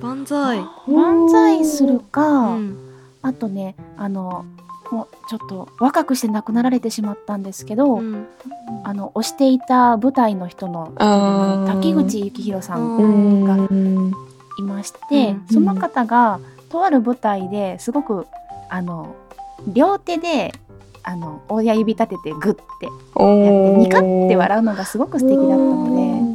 [0.00, 0.60] 万歳。
[0.88, 2.76] 万歳するか、うん。
[3.22, 4.44] あとねあの
[4.90, 8.26] もうちょっと若くして亡くなられてしまったんですけど、うん。
[8.84, 10.92] あの推していた舞台の人の
[11.66, 13.44] 滝口幸宏さんうん。
[13.44, 14.12] がうん
[14.58, 15.46] いまして、うん。
[15.50, 18.26] その方がとある舞台ですごく
[18.70, 19.14] あの
[19.66, 20.54] 両手で
[21.04, 26.31] あの親指立ててグッてやってニカって笑うのがすごく素敵だったので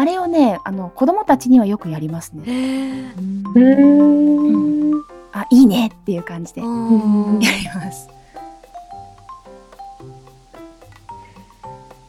[0.00, 2.44] あれをねあの子供たちにはよくやりますね。
[2.46, 3.58] へーう
[4.96, 8.08] んあいいねっていう感じでやうんります。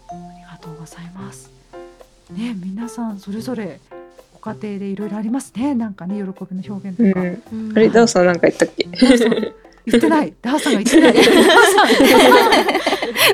[0.08, 1.50] ありがとうございます。
[2.32, 3.80] ね、皆さんそれぞれ
[4.40, 5.74] ご家庭でいろいろありますね。
[5.74, 6.28] なんかね、喜び
[6.62, 7.22] の表現とか。
[7.22, 8.88] うんうんあれダウさんなんか言ったっけ？
[9.88, 10.32] 言ってない。
[10.44, 11.14] ダーさんが言ってない。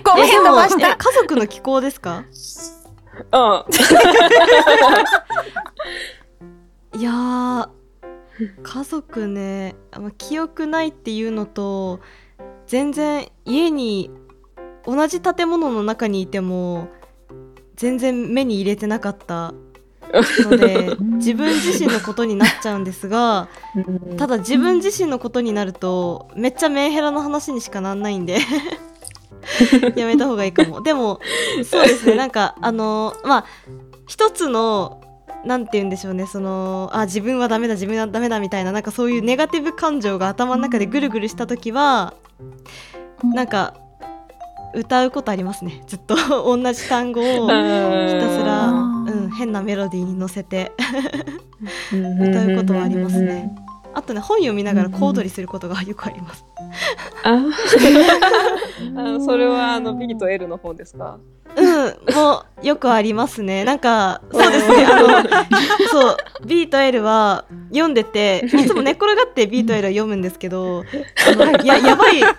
[0.01, 0.91] ごめん飛ばした。
[0.91, 2.23] え家族の気候ですか？
[3.31, 3.65] うん。
[6.99, 7.69] いやー
[8.63, 11.99] 家族ねま記憶ないっていうのと
[12.67, 14.11] 全然家に
[14.85, 16.87] 同じ建物の中にいても
[17.75, 19.53] 全然目に入れてなかった
[20.13, 23.49] ので自分自身のことになっちゃうんですが
[24.17, 28.39] ただ自分自身のことになるとめっちゃメンヘラの話にしかなんないんで
[29.95, 30.81] やめた方がいいかも。
[30.81, 31.19] でも
[31.63, 32.15] そうですね。
[32.17, 33.45] なんかあのまあ
[34.07, 35.01] 一つの
[35.45, 36.25] なんて言うんでしょうね。
[36.25, 42.13] そのあ自分はダメだ自分はダメだみたいななんかそういうネガティブ感情が頭の中でぐるぐるした時は
[43.23, 43.75] なんか
[44.75, 45.81] 歌うことありますね。
[45.87, 46.15] ずっと。
[46.43, 50.73] 同じ単語をひたすら、あうーん、変なメロディーに乗せて。
[51.91, 53.55] 歌歌うことはありますね。
[53.95, 56.45] あとね本読みながら小躍りすることがよくあります。
[57.23, 57.31] あ
[58.97, 61.17] あそれはあの B と L の本ですか？
[61.55, 63.63] うん、もうよくありますね。
[63.63, 64.85] なんかそうですね。
[64.85, 65.07] あの
[65.89, 70.83] そう B と L は読んでていつも寝っ転がって B と L は読むんですけど、
[71.31, 72.35] あのややばいや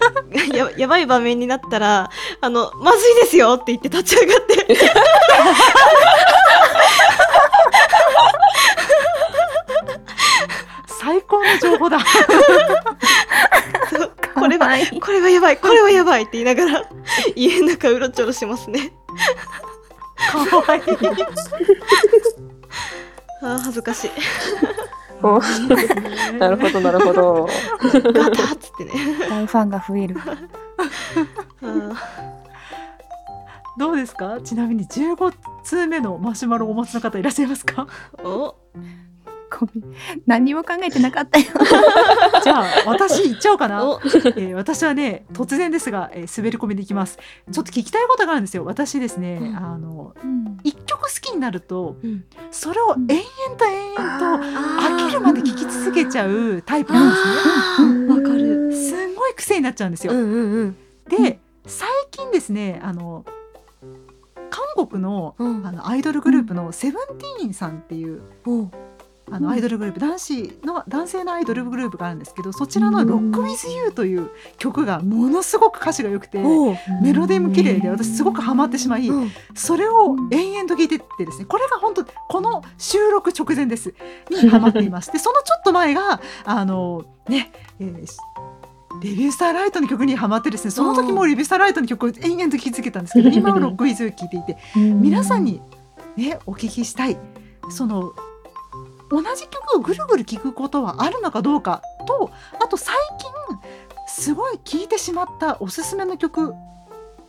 [0.76, 2.10] やばい場面になったら
[2.42, 4.66] あのまずいですよって言って立ち上がって。
[11.06, 11.98] 最高の情報だ。
[14.34, 14.68] これは
[15.00, 16.84] これはやばいこれはやばいって言いながら
[17.36, 18.92] 家の中うろちょろしますね。
[20.50, 20.82] かわいい。
[23.42, 24.10] あー恥ずかしい。
[25.22, 25.38] お
[26.38, 27.48] なるほどなるほど。
[27.80, 27.90] ガ
[28.30, 28.92] タッつってね。
[29.30, 30.16] 大ファンが増える。
[33.78, 34.40] どうですか？
[34.42, 37.86] ちなみに15通目のマシュマロをお持ちの方いらっしゃいますか？
[38.24, 38.56] お
[39.58, 39.94] ごめん
[40.26, 41.46] 何も考えてなかったよ。
[42.42, 43.84] じゃあ私言っちゃおうかな。
[43.84, 44.00] お。
[44.04, 47.18] えー私はね突然ですが、えー滑り込みでいきます。
[47.50, 48.64] ちょっと聞きたいことがあるんですよ。
[48.64, 49.56] 私ですね、うん。
[49.56, 50.58] あのうん。
[50.64, 52.24] 一曲好きになるとうん。
[52.50, 58.08] それを延々と延々と飽きるまで聴き続けちゃうタイプなんあー。
[58.08, 58.68] わかる。
[58.70, 60.76] ですごい癖になっちゃうんですよ、うんうんうん。
[61.08, 63.24] で最近ですねあの
[64.50, 65.66] 韓国のうん。
[65.66, 68.68] あのアイドルグループのセブンティーンさんっていうお
[69.30, 79.30] あのアイドルグループ男子の男性のアイドルグループがあるんですけどそちらの「Rock With You」という曲がものすごく歌詞が良くておメロディーも綺麗で私すごくハマってしまいうん。
[79.54, 83.94] それを延々と聴いてってですねこれが本当この収録直前です
[84.30, 88.16] にハマっていますで そのちょっと前があのね、えーし
[89.02, 95.60] レビュースターライトの曲にハマってですねその時もレビュースターライトの曲を延々と聴き続けたんですけど今は Rock With You 聴いていて皆さんに
[96.16, 97.18] ねお聞きしたい
[97.68, 98.14] その
[99.10, 102.30] 同じ曲をぐるぐる聴くことはあるのかどうかと
[102.62, 103.30] あと最近
[104.08, 106.54] すごい聴いてしまったおすすめの曲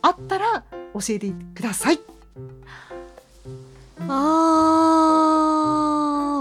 [0.02, 0.64] あったら
[0.94, 2.00] 教えてください。
[4.00, 4.04] あ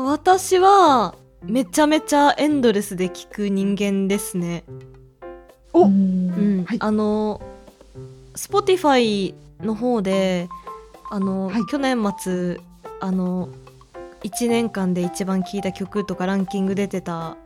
[0.05, 4.63] ー私はめちゃめちゃエンドレスで聴く人間ですね。
[5.73, 7.41] おうんはいあの
[8.35, 10.47] Spotify の方で
[11.09, 12.59] あの、はい去年末
[12.99, 13.49] あの
[14.27, 17.37] 1年間で一番聴いた曲とかランキング出てた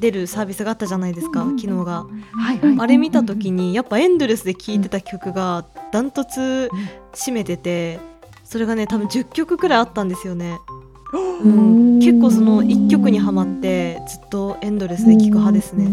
[0.00, 2.04] 出るサービスがあったじゃないですか、機能が。
[2.32, 2.76] はいはい。
[2.78, 6.70] あれ見た時にやっぱエンドレスで聴いてた曲がダントツ
[7.12, 7.98] 占めてて
[8.44, 10.58] それがね多分10曲くらいあったんですよね。
[11.42, 15.86] うん、結構その1曲にはまってずっとエンドレスで聴く派ですね。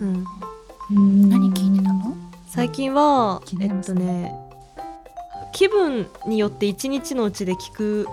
[0.00, 0.04] う
[0.94, 2.16] ん、何聞いてたの？
[2.48, 4.32] 最近はえっとね
[5.54, 8.08] 気分によって1日のうちで聴く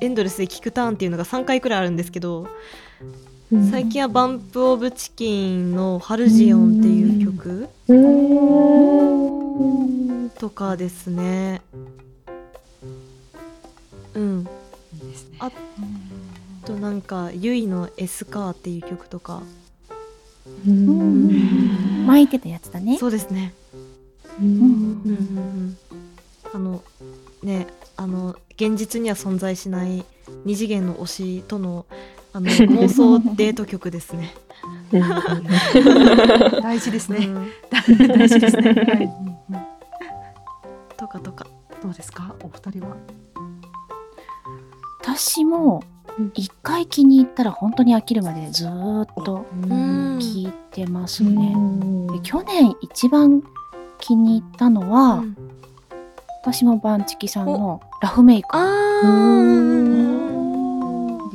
[0.00, 2.48] エンドレスで聴くターンっていうのが3回くらいあるんですけど
[3.70, 7.68] 最近はバンプ・オブ・チキンの「ハルジオン」っていう曲
[10.40, 11.62] とかですね。
[14.14, 14.48] うん。
[14.92, 15.36] いいですね。
[15.38, 19.42] ああとなんかゆいの「エスカー」っていう曲とか。
[20.64, 22.98] 前言ってたやつだね。
[22.98, 23.54] そうですね。
[24.40, 24.46] うん。
[24.46, 26.05] うんうんうん
[26.52, 26.82] あの
[27.42, 30.04] ねあの現実には存在しない
[30.44, 31.86] 二次元の推しとの
[32.32, 34.34] あの 妄想デート曲ですね。
[36.62, 37.26] 大事ですね。
[37.26, 37.48] うん
[38.08, 38.62] 大事ですね。
[38.62, 39.66] はいうんうん
[40.96, 41.46] とかとか。
[41.82, 42.96] どうですか、お二人は。
[45.02, 45.82] 私も
[46.34, 51.54] 一回気に入ったら本当に飽きるまでずーっとうん聞いてますね。
[52.12, 53.42] で去年一番
[53.98, 55.36] 気に入ったのは、うん
[56.46, 58.48] 私もバンチキさんのラフメイク。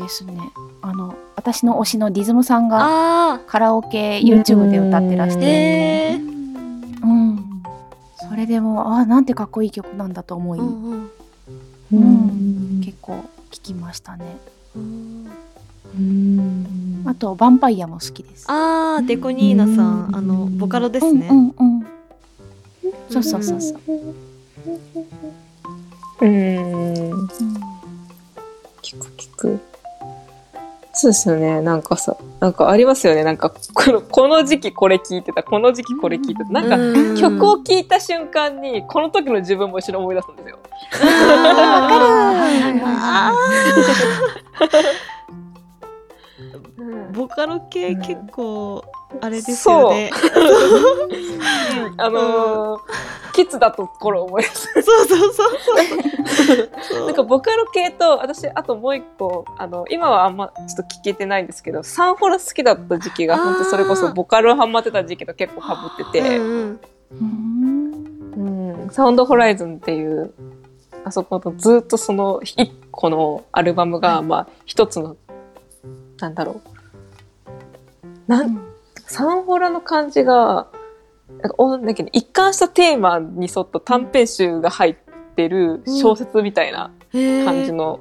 [0.01, 0.39] ですね。
[0.81, 7.03] あの私の推しのディズムさんがあカラオケ YouTube で歌ってらしーて、えー。
[7.03, 7.45] うん、
[8.29, 11.11] それでもあなんてかっこいい曲なんだと思い、うん
[11.91, 12.81] うん。
[12.81, 13.17] 結構
[13.51, 14.37] 聴きましたね。
[14.77, 15.27] うん。
[17.05, 18.45] あとヴァンパイアも好きです。
[18.47, 20.15] あーデコニーナさん。
[20.15, 21.27] あのボカロですね。
[21.29, 21.85] うんうんうん。
[23.09, 24.30] そうそうそうそう。
[26.21, 26.27] うん。
[26.27, 27.27] うん
[28.81, 29.59] 聞く聞く。
[30.93, 31.61] そうですよね。
[31.61, 33.23] なんかさ、なんかありますよね。
[33.23, 36.51] なんか、この、この時期これ聞いてた、この時期これ聞いてた。
[36.51, 40.59] なんか、うん曲を聴いた瞬間に、この時の自分も一緒に思い出すんですよ。
[42.83, 45.10] あー
[47.11, 48.83] ボカロ系結構
[49.19, 50.11] あれですよね。
[51.97, 52.81] あのー、
[53.33, 54.67] キッズだところ思い出す。
[54.73, 57.05] そうそうそうそう。
[57.05, 66.79] なんかボカロ系と、私、あともう一個、あの、今はあんまちょっと聞けてないんですけど、サンフォラ好きだった時期が、本当それこそボカロハマってた時期と結構ハブってて、うん
[68.91, 70.33] サウンドホライズンっていう、
[71.05, 75.15] あそことずっとその一個のアルバムが、まあ一つの、
[76.19, 76.70] なんだろう。
[78.31, 78.61] なん、
[79.07, 80.69] サンフォラの感じが、
[81.41, 84.95] なんかおだけど一貫したテーマに沿った短編集が入っ
[85.35, 87.99] てる小説みたいな感じの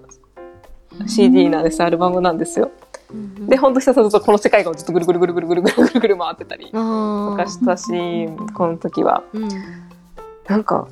[1.08, 2.70] CD なんです、アルバムなんですよ。
[3.10, 6.72] うんうんで、ほんとひたとこの世界観をずっとぐるぐるぐるぐるぐるぐるぐるぐる回ってたりと
[7.36, 7.90] かしたし、
[8.54, 9.24] この時は。
[9.32, 9.48] うん
[10.46, 10.88] なんか、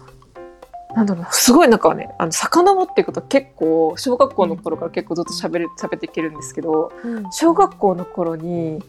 [0.95, 8.81] なんだろうな、すごいなんかね、あの、遡っていくと結構、小学校の頃から結構ずっと喋れ、喋っていけるんですけど、うん小学校の頃に、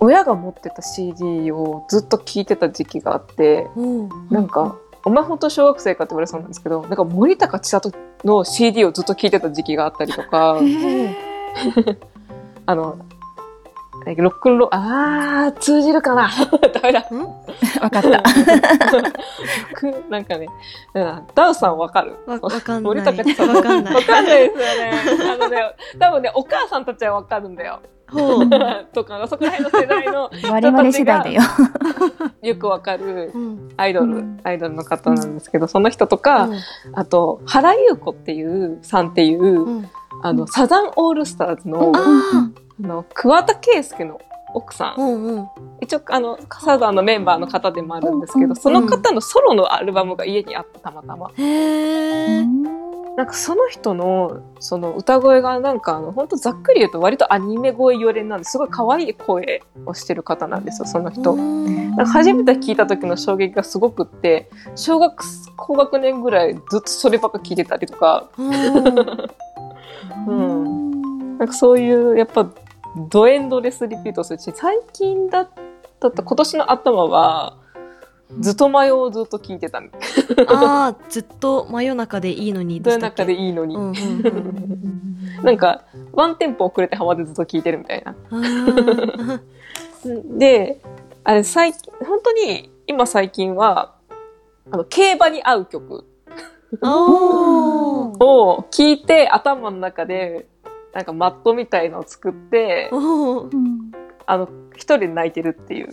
[0.00, 7.92] 親が持ってた CD をずっと聴いてた時期があって、おうなんか、お前本当小学生かって言われそうなんですけど、なんか森高千里
[8.24, 10.58] の CD をずっと聴いてた時期があったりとか、
[12.66, 12.98] あの、
[14.06, 16.30] ロックンロール、あー、通じるかな？
[16.72, 17.04] ダメだ。
[17.82, 18.22] わかった。
[19.70, 20.46] 僕なんかね、
[20.94, 22.16] うんダウさんわかる？
[22.26, 22.92] わわかんない。
[22.94, 23.94] 森高千里わかんない。
[23.94, 24.68] わかんないですよ
[25.26, 25.28] ね。
[25.34, 25.58] あのね、
[25.98, 27.80] 多分ね、お母さんたちはわかるんだよ。
[28.92, 31.42] とか、そこら辺の世代の我々世代だよ。
[32.42, 36.58] よくわかるうんアイドル、うんアイドルの方なんですけど、その人とか、うん
[36.94, 39.90] あと、原優子っていう、さんっていう、うん
[40.22, 41.98] あの、サザンオールスターズの、あ
[42.82, 44.20] あの、桑田佳祐の
[44.54, 45.00] 奥さあ。
[45.00, 45.04] ん。
[45.04, 45.48] うんうん。
[45.80, 51.30] 一応、あの、サザンのメンバーの方でもあるんですけど、うんその方のソロのアルバムが家にあって、たまたま。
[51.36, 52.44] へえ。
[53.16, 61.34] なんかその人のその歌声がなんかあの本当ざっくり言うと割とアニメ声よれなんですごい可愛い声をしてる方なんですよその人。
[61.34, 65.22] なんか初めて聞いた時の衝撃がすごくって小学
[65.56, 68.30] 高学年ぐらいずっとそればっか聞いてたりとか。
[70.26, 71.38] うん。
[71.38, 72.50] なんかそういうやっぱ
[73.10, 75.48] ドエンドレスリピートするし最近だっ
[76.00, 77.56] たと今年の頭は
[78.38, 79.80] ずっと前をずっと聞いてた。
[79.80, 80.00] みたい
[80.48, 82.92] ああ、ずっと真夜中でいいのにな。
[82.92, 83.22] したっけ？
[83.22, 83.74] 中でいいのに。
[83.76, 85.42] うんうんうん。
[85.44, 88.14] なんか、ワンテンポ遅れてハマってずっと聞いてるみたいな。
[90.38, 90.80] で、
[91.24, 93.94] あれ最近、本当に今最近は、
[94.70, 96.04] あの、競馬に合う曲。
[96.82, 100.46] を聞いて頭の中で、
[100.92, 102.90] なんかマットみたいのを作って、
[104.30, 105.88] あの、一人で泣いてるっていう。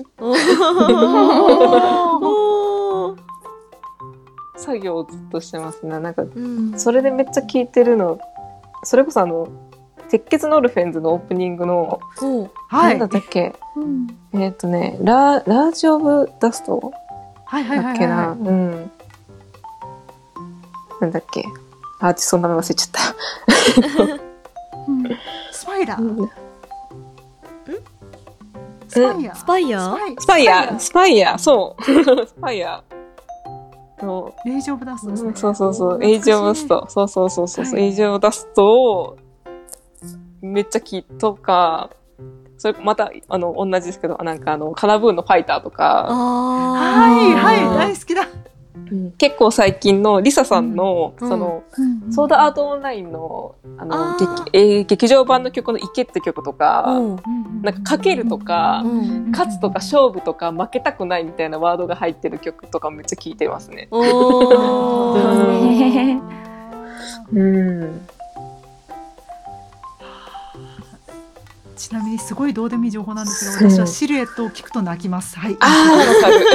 [4.56, 5.98] 作業をずっとしてますね。
[6.00, 6.80] なんか、うん。
[6.80, 8.20] それでめっちゃ聞いてるの、
[8.84, 9.48] それこそあの、
[10.10, 12.00] 鉄血のオルフェンズのオープニングの、
[12.70, 13.00] はい。
[13.00, 13.56] なんだっけ？
[13.76, 14.08] うん。
[14.40, 16.94] えっ、とね、ラー、 Rage of Dust？
[17.46, 18.92] はいはいはいだっけな、はうん。
[21.02, 21.44] なんだっけ？
[22.00, 24.22] アーティストの名前忘れちゃった。
[24.88, 25.08] うん。
[25.08, 25.18] い
[25.52, 26.02] スパイラー。
[26.02, 26.30] うん
[28.98, 31.84] SPYAIR SPYAIR SPYAIR、SPYAIR、そう。
[32.28, 35.30] SPYAIR の、 Rage of Dust ですね。
[35.30, 37.84] うんそうそうそう、 Rage of Dust、そうそうそうそう、はい。
[37.84, 39.18] Rage of Dust を、
[40.42, 41.90] めっちゃ聞いとか、
[42.58, 48.28] それまた、あの、同じですけど、なんかあの、カナブーンのファイターとか、あはいはいー大好きだ
[48.92, 49.12] うん。
[49.14, 51.30] 結構最近のリサさんの、うん。
[51.30, 52.14] その、うん。
[52.14, 54.20] ソードアートオンラインの、あの、あー。
[54.20, 56.86] 劇えー劇場版の曲の池って曲とか、
[57.62, 59.32] なんかかけるとか、うん。
[59.32, 63.88] 勝つとか勝負とか負けたくないみたいなワードが入ってる曲とかめっちゃ聴いてますね
[67.34, 68.08] うん。
[71.78, 75.38] ちなみにすごいどうでもいい情報なんですけど私はシルエットを聞くと泣きます。
[75.40, 75.56] はい。
[75.60, 76.48] ああ、わかる。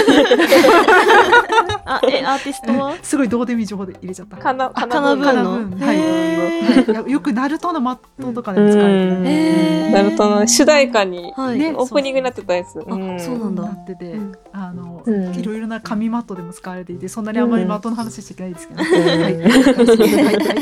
[1.85, 2.97] あえアーティストは？
[3.03, 4.37] すごいどうでもいい情報で入れちゃった。
[4.37, 5.87] かな、かカナブーンカナブの。
[5.87, 7.11] はい。
[7.11, 9.25] よくナルトのマットとかでも使われてうん。
[9.25, 12.79] るナルトの主題歌に、はい、ねオープニングになってたやつ。
[12.79, 12.83] あ
[13.19, 13.39] そう。
[13.39, 14.33] なんだなってて、うん。
[14.53, 15.35] あの、うん。
[15.35, 18.87] いろいろな紙マットでも使われていてそんなにあんまりマットの話しちゃいけないですけど、ん。
[18.87, 19.43] はい、はい。
[19.43, 19.49] は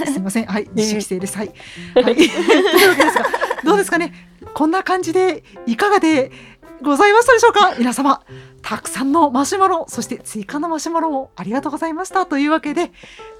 [0.04, 0.46] いすみません。
[0.46, 0.68] はい。
[0.74, 1.36] 自主規制です。
[1.36, 1.52] はい、
[1.94, 3.26] はい、 というわけですが
[3.64, 4.12] どうですかね？
[4.54, 6.30] こんな感じでいかがで
[6.82, 7.74] ございましたでしょうか？
[7.78, 8.22] 皆様
[8.62, 12.26] たくさんのマシュマロそして追加のマシュマロをありがとうございました。
[12.26, 12.92] というわけで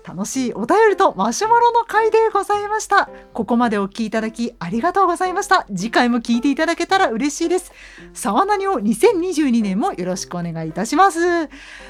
[0.07, 3.09] 楽しいお便りとマシュマロの回でございました。
[3.33, 5.67] ここまでお聞きいただきありがとうございました。
[5.75, 7.73] 次回も聞いていただけたら嬉しいです。
[8.13, 11.21] 沢なにを2022年もよろしくお願いいたします。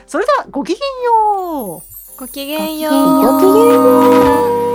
[0.06, 1.82] それではごきげんよう。
[2.18, 2.94] ごきげんよう。
[2.94, 4.69] ごきげんよ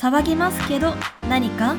[0.00, 0.94] 騒ぎますけど
[1.28, 1.76] 何か？